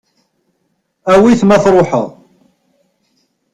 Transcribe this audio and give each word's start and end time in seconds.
Awi-t 1.13 1.41
ma 1.45 1.57
tṛuḥeḍ. 1.63 2.07